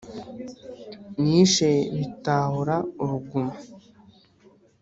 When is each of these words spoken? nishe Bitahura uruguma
nishe 1.21 1.71
Bitahura 1.97 2.75
uruguma 3.03 3.53